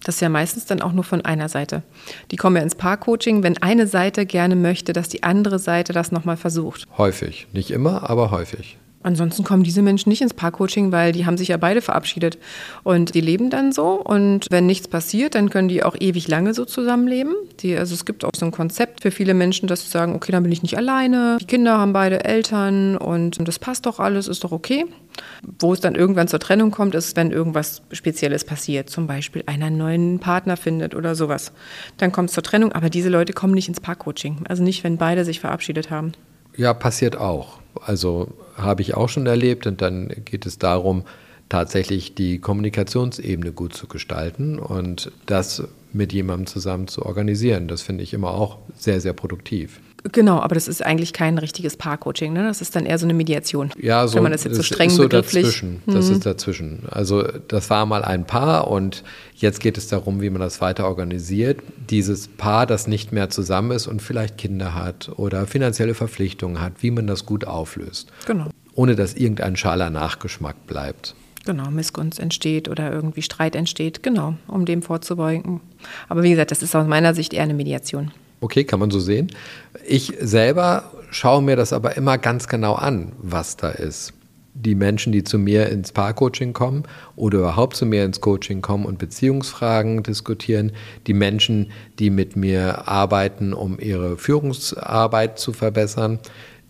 [0.04, 1.84] Das ist ja meistens dann auch nur von einer Seite.
[2.32, 6.12] Die kommen ja ins Paar-Coaching, wenn eine Seite gerne möchte, dass die andere Seite das
[6.12, 6.88] nochmal versucht.
[6.98, 7.48] Häufig.
[7.54, 8.78] Nicht immer, aber häufig.
[9.04, 12.38] Ansonsten kommen diese Menschen nicht ins Paar-Coaching, weil die haben sich ja beide verabschiedet.
[12.84, 13.94] Und die leben dann so.
[13.94, 17.34] Und wenn nichts passiert, dann können die auch ewig lange so zusammenleben.
[17.62, 20.32] Die, also es gibt auch so ein Konzept für viele Menschen, dass sie sagen, okay,
[20.32, 21.38] dann bin ich nicht alleine.
[21.42, 24.86] Die Kinder haben beide Eltern und das passt doch alles, ist doch okay.
[25.60, 28.90] Wo es dann irgendwann zur Trennung kommt, ist, wenn irgendwas Spezielles passiert.
[28.90, 31.52] Zum Beispiel einer einen neuen Partner findet oder sowas.
[31.98, 32.72] Dann kommt es zur Trennung.
[32.72, 34.44] Aber diese Leute kommen nicht ins Paar-Coaching.
[34.48, 36.14] Also nicht, wenn beide sich verabschiedet haben.
[36.56, 37.60] Ja, passiert auch.
[37.86, 38.30] Also
[38.64, 41.04] habe ich auch schon erlebt und dann geht es darum,
[41.50, 47.68] tatsächlich die Kommunikationsebene gut zu gestalten und das mit jemandem zusammen zu organisieren.
[47.68, 49.82] Das finde ich immer auch sehr, sehr produktiv.
[50.12, 52.44] Genau, aber das ist eigentlich kein richtiges Paar-Coaching, ne?
[52.44, 53.72] Das ist dann eher so eine Mediation.
[53.80, 54.16] Ja, so.
[54.16, 55.44] Wenn man das jetzt so streng ist so begrifflich.
[55.44, 55.84] dazwischen.
[55.86, 56.16] Das mhm.
[56.16, 56.80] ist dazwischen.
[56.90, 59.04] Also das war mal ein Paar und
[59.36, 61.60] jetzt geht es darum, wie man das weiter organisiert.
[61.90, 66.74] Dieses Paar, das nicht mehr zusammen ist und vielleicht Kinder hat oder finanzielle Verpflichtungen hat,
[66.80, 68.12] wie man das gut auflöst.
[68.26, 68.51] Genau.
[68.74, 71.16] Ohne dass irgendein schaler Nachgeschmack bleibt.
[71.46, 75.60] Genau, Missgunst entsteht oder irgendwie Streit entsteht, genau, um dem vorzubeugen.
[76.08, 78.12] Aber wie gesagt, das ist aus meiner Sicht eher eine Mediation.
[78.42, 79.32] Okay, kann man so sehen.
[79.88, 84.14] Ich selber schaue mir das aber immer ganz genau an, was da ist.
[84.54, 86.84] Die Menschen, die zu mir ins Paarcoaching kommen
[87.16, 90.74] oder überhaupt zu mir ins Coaching kommen und Beziehungsfragen diskutieren,
[91.08, 96.20] die Menschen, die mit mir arbeiten, um ihre Führungsarbeit zu verbessern,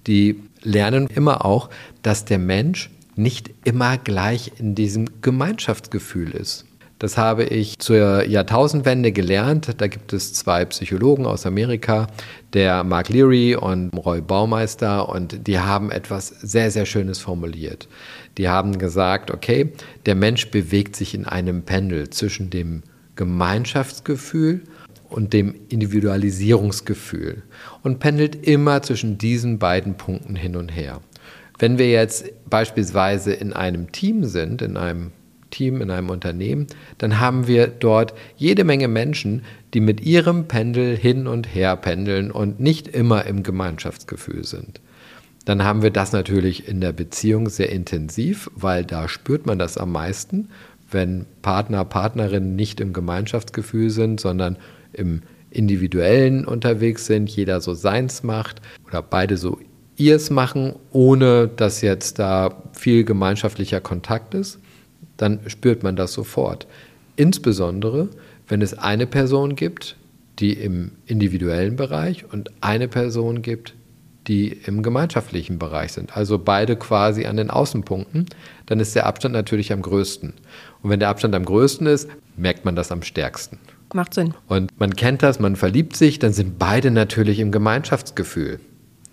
[0.07, 1.69] die lernen immer auch,
[2.01, 6.65] dass der Mensch nicht immer gleich in diesem Gemeinschaftsgefühl ist.
[7.01, 9.71] Das habe ich zur Jahrtausendwende gelernt.
[9.77, 12.05] Da gibt es zwei Psychologen aus Amerika,
[12.53, 17.87] der Mark Leary und Roy Baumeister, und die haben etwas sehr, sehr Schönes formuliert.
[18.37, 19.73] Die haben gesagt, okay,
[20.05, 22.83] der Mensch bewegt sich in einem Pendel zwischen dem
[23.15, 24.61] Gemeinschaftsgefühl
[25.11, 27.43] und dem Individualisierungsgefühl
[27.83, 31.01] und pendelt immer zwischen diesen beiden Punkten hin und her.
[31.59, 35.11] Wenn wir jetzt beispielsweise in einem Team sind, in einem
[35.51, 39.43] Team, in einem Unternehmen, dann haben wir dort jede Menge Menschen,
[39.73, 44.81] die mit ihrem Pendel hin und her pendeln und nicht immer im Gemeinschaftsgefühl sind.
[45.45, 49.77] Dann haben wir das natürlich in der Beziehung sehr intensiv, weil da spürt man das
[49.77, 50.49] am meisten,
[50.91, 54.57] wenn Partner, Partnerinnen nicht im Gemeinschaftsgefühl sind, sondern
[54.93, 59.59] im individuellen unterwegs sind, jeder so seins macht oder beide so
[59.97, 64.59] ihrs machen, ohne dass jetzt da viel gemeinschaftlicher Kontakt ist
[65.21, 66.67] dann spürt man das sofort.
[67.15, 68.09] Insbesondere,
[68.47, 69.95] wenn es eine Person gibt,
[70.39, 73.75] die im individuellen Bereich und eine Person gibt,
[74.27, 76.17] die im gemeinschaftlichen Bereich sind.
[76.17, 78.25] Also beide quasi an den Außenpunkten,
[78.65, 80.33] dann ist der Abstand natürlich am größten.
[80.81, 83.59] Und wenn der Abstand am größten ist, merkt man das am stärksten.
[83.93, 84.33] Macht Sinn.
[84.47, 88.59] Und man kennt das, man verliebt sich, dann sind beide natürlich im Gemeinschaftsgefühl.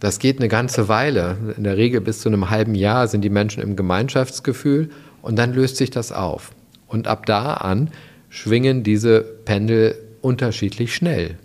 [0.01, 1.37] Das geht eine ganze Weile.
[1.57, 4.91] In der Regel bis zu einem halben Jahr sind die Menschen im Gemeinschaftsgefühl
[5.23, 6.53] und dann löst sich das auf.
[6.87, 7.91] Und ab da an
[8.29, 11.37] schwingen diese Pendel unterschiedlich schnell.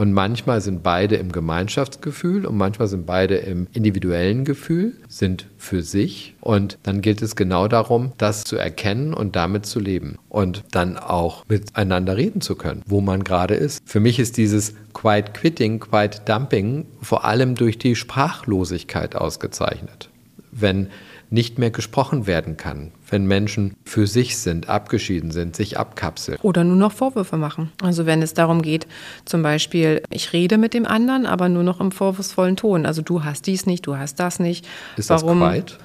[0.00, 5.82] Und manchmal sind beide im Gemeinschaftsgefühl und manchmal sind beide im individuellen Gefühl, sind für
[5.82, 6.34] sich.
[6.40, 10.16] Und dann gilt es genau darum, das zu erkennen und damit zu leben.
[10.30, 13.82] Und dann auch miteinander reden zu können, wo man gerade ist.
[13.84, 20.08] Für mich ist dieses Quiet Quitting, Quiet Dumping vor allem durch die Sprachlosigkeit ausgezeichnet.
[20.50, 20.88] Wenn
[21.28, 26.38] nicht mehr gesprochen werden kann, wenn Menschen für sich sind, abgeschieden sind, sich abkapseln.
[26.42, 27.72] Oder nur noch Vorwürfe machen.
[27.82, 28.86] Also wenn es darum geht,
[29.24, 32.86] zum Beispiel, ich rede mit dem anderen, aber nur noch im vorwurfsvollen Ton.
[32.86, 34.66] Also du hast dies nicht, du hast das nicht.
[34.96, 35.40] Ist Warum?
[35.40, 35.78] das quiet?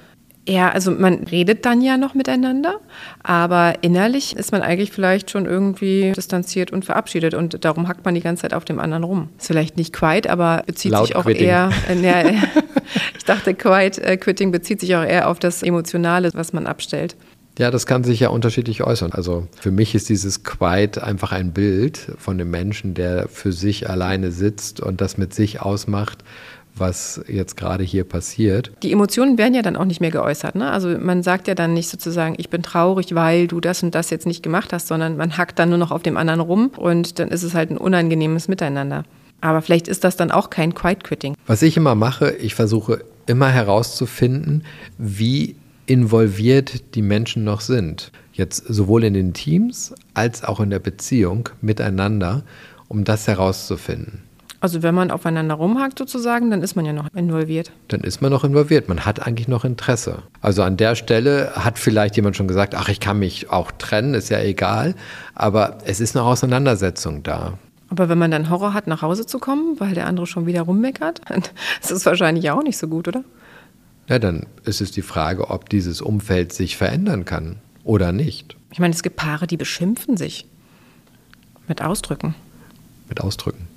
[0.48, 2.80] Ja, also man redet dann ja noch miteinander,
[3.24, 8.14] aber innerlich ist man eigentlich vielleicht schon irgendwie distanziert und verabschiedet und darum hackt man
[8.14, 9.30] die ganze Zeit auf dem anderen rum.
[9.40, 11.48] Ist vielleicht nicht quiet, aber bezieht Laut sich auch quitting.
[11.48, 11.72] eher.
[11.90, 12.30] Äh, ja,
[13.18, 17.16] ich dachte, quiet äh, quitting bezieht sich auch eher auf das Emotionale, was man abstellt.
[17.58, 19.14] Ja, das kann sich ja unterschiedlich äußern.
[19.14, 23.90] Also für mich ist dieses Quiet einfach ein Bild von dem Menschen, der für sich
[23.90, 26.24] alleine sitzt und das mit sich ausmacht
[26.78, 28.72] was jetzt gerade hier passiert.
[28.84, 30.56] Die Emotionen werden ja dann auch nicht mehr geäußert.
[30.56, 30.70] Ne?
[30.70, 34.10] Also man sagt ja dann nicht sozusagen, ich bin traurig, weil du das und das
[34.10, 37.20] jetzt nicht gemacht hast, sondern man hackt dann nur noch auf dem anderen rum und
[37.20, 39.04] dann ist es halt ein unangenehmes Miteinander.
[39.42, 41.36] Aber vielleicht ist das dann auch kein Quiet Quitting.
[41.46, 44.64] Was ich immer mache, ich versuche immer herauszufinden,
[44.98, 48.12] wie involviert die Menschen noch sind.
[48.34, 52.44] Jetzt sowohl in den Teams als auch in der Beziehung miteinander,
[52.88, 54.24] um das herauszufinden.
[54.66, 57.72] Also wenn man aufeinander rumhakt sozusagen, dann ist man ja noch involviert.
[57.90, 58.90] Dann ist man noch involviert.
[58.90, 60.24] Man hat eigentlich noch Interesse.
[60.42, 64.16] Also an der Stelle hat vielleicht jemand schon gesagt, ach, ich kann mich auch trennen,
[64.16, 64.96] ist ja egal.
[65.36, 67.60] Aber es ist eine Auseinandersetzung da.
[67.90, 70.64] Aber wenn man dann Horror hat, nach Hause zu kommen, weil der andere schon wieder
[70.64, 71.22] rummeckert,
[71.82, 73.24] das ist wahrscheinlich auch nicht so gut, oder?
[74.08, 78.58] Ja, dann ist es die Frage, ob dieses Umfeld sich verändern kann oder nicht.
[78.72, 80.48] Ich meine, es gibt Paare, die beschimpfen sich
[81.68, 82.34] mit Ausdrücken.
[83.08, 83.68] Mit Ausdrücken.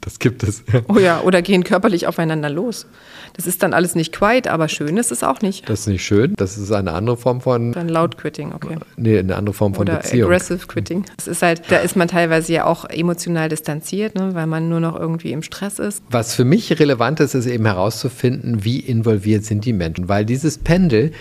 [0.00, 0.64] Das gibt es.
[0.88, 2.86] Oh ja, oder gehen körperlich aufeinander los.
[3.34, 5.68] Das ist dann alles nicht quiet, aber schön ist es auch nicht.
[5.68, 6.34] Das ist nicht schön.
[6.36, 7.72] Das ist eine andere Form von.
[7.72, 8.78] Dann laut Quitting, okay.
[8.96, 10.30] Nee, eine andere Form von Oder Beziehung.
[10.30, 11.04] Aggressive Quitting.
[11.16, 14.80] Das ist halt, da ist man teilweise ja auch emotional distanziert, ne, weil man nur
[14.80, 16.02] noch irgendwie im Stress ist.
[16.10, 20.08] Was für mich relevant ist, ist eben herauszufinden, wie involviert sind die Menschen.
[20.08, 21.12] Weil dieses Pendel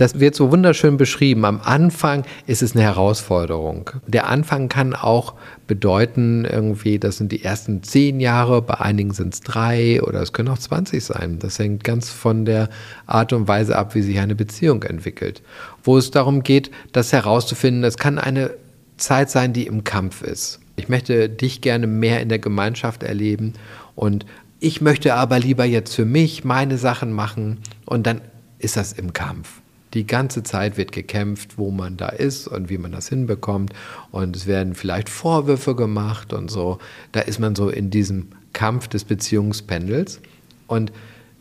[0.00, 1.44] das wird so wunderschön beschrieben.
[1.44, 3.90] Am Anfang ist es eine Herausforderung.
[4.06, 5.34] Der Anfang kann auch
[5.66, 10.32] bedeuten, irgendwie, das sind die ersten zehn Jahre, bei einigen sind es drei oder es
[10.32, 11.38] können auch 20 sein.
[11.38, 12.70] Das hängt ganz von der
[13.06, 15.42] Art und Weise ab, wie sich eine Beziehung entwickelt.
[15.84, 18.52] Wo es darum geht, das herauszufinden, es kann eine
[18.96, 20.60] Zeit sein, die im Kampf ist.
[20.76, 23.52] Ich möchte dich gerne mehr in der Gemeinschaft erleben
[23.96, 24.24] und
[24.60, 28.22] ich möchte aber lieber jetzt für mich meine Sachen machen und dann
[28.58, 29.59] ist das im Kampf.
[29.94, 33.72] Die ganze Zeit wird gekämpft, wo man da ist und wie man das hinbekommt.
[34.12, 36.78] Und es werden vielleicht Vorwürfe gemacht und so.
[37.12, 40.20] Da ist man so in diesem Kampf des Beziehungspendels.
[40.66, 40.92] Und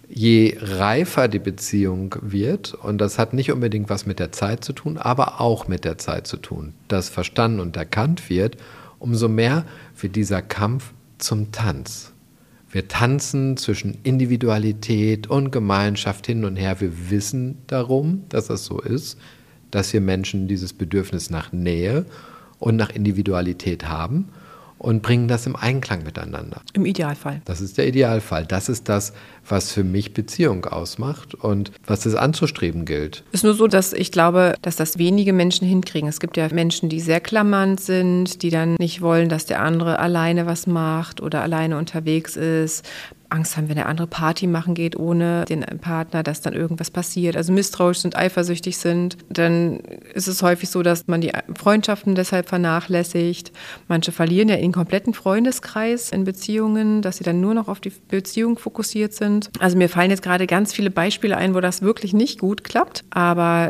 [0.10, 4.74] je reifer die Beziehung wird, und das hat nicht unbedingt was mit der Zeit zu
[4.74, 8.58] tun, aber auch mit der Zeit zu tun, das verstanden und erkannt wird,
[8.98, 9.66] umso mehr
[10.00, 12.12] wird dieser Kampf zum Tanz.
[12.72, 16.80] Wir tanzen zwischen Individualität und Gemeinschaft hin und her.
[16.80, 19.18] Wir wissen darum, dass das so ist,
[19.72, 22.06] dass wir Menschen dieses Bedürfnis nach Nähe
[22.60, 24.30] und nach Individualität haben
[24.78, 26.62] und bringen das im Einklang miteinander.
[26.74, 27.42] Im Idealfall.
[27.46, 28.46] Das ist der Idealfall.
[28.46, 29.14] Das ist das,
[29.50, 33.24] was für mich Beziehung ausmacht und was es anzustreben gilt.
[33.32, 36.08] Es ist nur so, dass ich glaube, dass das wenige Menschen hinkriegen.
[36.08, 40.00] Es gibt ja Menschen, die sehr klammernd sind, die dann nicht wollen, dass der andere
[40.00, 42.86] alleine was macht oder alleine unterwegs ist.
[43.30, 47.36] Angst haben, wenn der andere Party machen geht ohne den Partner, dass dann irgendwas passiert,
[47.36, 49.80] also misstrauisch sind, eifersüchtig sind, dann
[50.14, 53.52] ist es häufig so, dass man die Freundschaften deshalb vernachlässigt.
[53.88, 57.92] Manche verlieren ja ihren kompletten Freundeskreis in Beziehungen, dass sie dann nur noch auf die
[58.08, 59.39] Beziehung fokussiert sind.
[59.60, 63.04] Also mir fallen jetzt gerade ganz viele Beispiele ein, wo das wirklich nicht gut klappt,
[63.10, 63.70] aber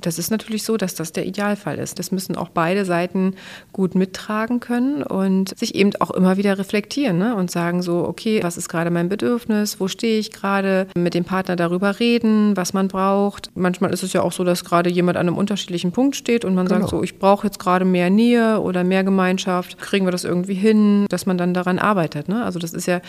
[0.00, 1.98] das ist natürlich so, dass das der Idealfall ist.
[1.98, 3.34] Das müssen auch beide Seiten
[3.72, 7.34] gut mittragen können und sich eben auch immer wieder reflektieren ne?
[7.34, 11.24] und sagen so, okay, was ist gerade mein Bedürfnis, wo stehe ich gerade, mit dem
[11.24, 13.50] Partner darüber reden, was man braucht.
[13.54, 16.54] Manchmal ist es ja auch so, dass gerade jemand an einem unterschiedlichen Punkt steht und
[16.54, 16.80] man genau.
[16.80, 19.78] sagt so, ich brauche jetzt gerade mehr Nähe oder mehr Gemeinschaft.
[19.78, 22.28] Kriegen wir das irgendwie hin, dass man dann daran arbeitet.
[22.28, 22.44] Ne?
[22.44, 23.00] Also das ist ja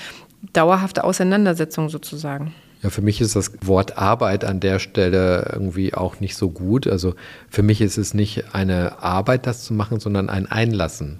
[0.54, 2.54] dauerhafte Auseinandersetzung sozusagen.
[2.82, 6.88] Ja, für mich ist das Wort Arbeit an der Stelle irgendwie auch nicht so gut.
[6.88, 7.14] Also
[7.50, 11.20] für mich ist es nicht eine Arbeit, das zu machen, sondern ein Einlassen.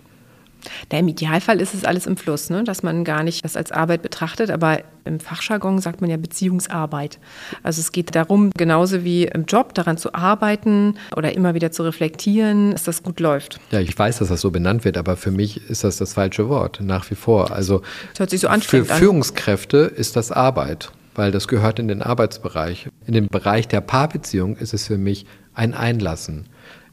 [0.92, 2.64] Ja, Im Idealfall ist es alles im Fluss, ne?
[2.64, 7.18] dass man gar nicht das als Arbeit betrachtet, aber im Fachjargon sagt man ja Beziehungsarbeit.
[7.64, 11.84] Also es geht darum, genauso wie im Job, daran zu arbeiten oder immer wieder zu
[11.84, 13.60] reflektieren, dass das gut läuft.
[13.72, 16.50] Ja, ich weiß, dass das so benannt wird, aber für mich ist das das falsche
[16.50, 17.52] Wort, nach wie vor.
[17.52, 21.88] Also das hört sich so anstrengend für Führungskräfte ist das Arbeit weil das gehört in
[21.88, 22.90] den Arbeitsbereich.
[23.06, 26.48] In den Bereich der Paarbeziehung ist es für mich ein Einlassen.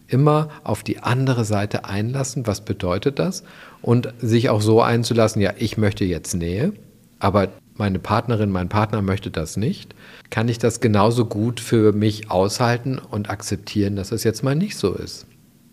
[0.07, 3.45] Immer auf die andere Seite einlassen, was bedeutet das?
[3.83, 6.73] Und sich auch so einzulassen, ja, ich möchte jetzt Nähe,
[7.19, 9.95] aber meine Partnerin, mein Partner möchte das nicht.
[10.31, 14.77] Kann ich das genauso gut für mich aushalten und akzeptieren, dass es jetzt mal nicht
[14.77, 15.27] so ist?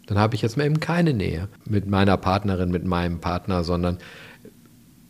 [0.06, 3.98] Dann habe ich jetzt mal eben keine Nähe mit meiner Partnerin, mit meinem Partner, sondern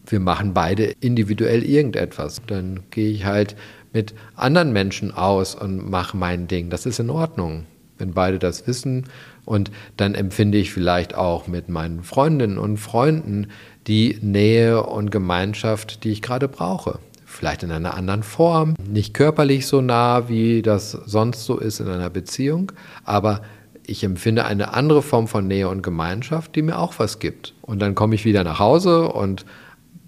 [0.08, 2.42] wir machen beide individuell irgendetwas.
[2.48, 3.56] Dann gehe ich halt
[3.94, 6.70] mit anderen Menschen aus und mache mein Ding.
[6.70, 7.66] Das ist in Ordnung,
[7.98, 9.06] wenn beide das wissen.
[9.46, 13.48] Und dann empfinde ich vielleicht auch mit meinen Freundinnen und Freunden
[13.88, 17.00] die Nähe und Gemeinschaft, die ich gerade brauche.
[17.26, 21.88] Vielleicht in einer anderen Form, nicht körperlich so nah, wie das sonst so ist in
[21.88, 22.72] einer Beziehung,
[23.04, 23.42] aber
[23.88, 27.54] ich empfinde eine andere Form von Nähe und Gemeinschaft, die mir auch was gibt.
[27.62, 29.46] Und dann komme ich wieder nach Hause und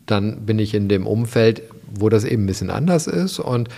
[0.07, 1.61] dann bin ich in dem Umfeld,
[1.93, 3.69] wo das eben ein bisschen anders ist und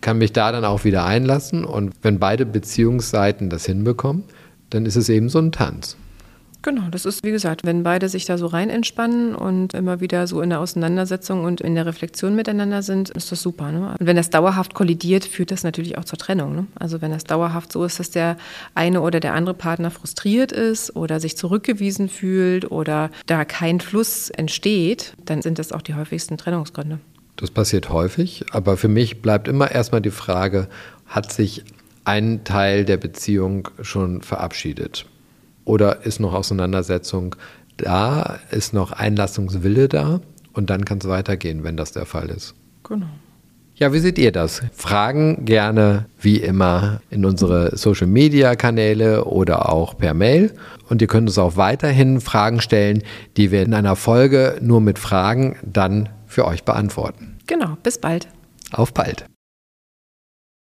[0.00, 1.64] kann mich da dann auch wieder einlassen.
[1.64, 4.24] Und wenn beide Beziehungsseiten das hinbekommen,
[4.70, 5.96] dann ist es eben so ein Tanz.
[6.66, 10.26] Genau, das ist wie gesagt, wenn beide sich da so rein entspannen und immer wieder
[10.26, 13.70] so in der Auseinandersetzung und in der Reflexion miteinander sind, ist das super.
[13.70, 13.94] Ne?
[13.96, 16.56] Und wenn das dauerhaft kollidiert, führt das natürlich auch zur Trennung.
[16.56, 16.66] Ne?
[16.74, 18.36] Also wenn das dauerhaft so ist, dass der
[18.74, 24.30] eine oder der andere Partner frustriert ist oder sich zurückgewiesen fühlt oder da kein Fluss
[24.30, 26.98] entsteht, dann sind das auch die häufigsten Trennungsgründe.
[27.36, 30.66] Das passiert häufig, aber für mich bleibt immer erstmal die Frage,
[31.06, 31.62] hat sich
[32.04, 35.06] ein Teil der Beziehung schon verabschiedet?
[35.66, 37.36] Oder ist noch Auseinandersetzung
[37.76, 38.38] da?
[38.50, 40.20] Ist noch Einlassungswille da?
[40.54, 42.54] Und dann kann es weitergehen, wenn das der Fall ist.
[42.84, 43.08] Genau.
[43.74, 44.62] Ja, wie seht ihr das?
[44.72, 50.54] Fragen gerne wie immer in unsere Social Media Kanäle oder auch per Mail.
[50.88, 53.02] Und ihr könnt uns auch weiterhin Fragen stellen,
[53.36, 57.36] die wir in einer Folge nur mit Fragen dann für euch beantworten.
[57.46, 58.28] Genau, bis bald.
[58.72, 59.26] Auf bald.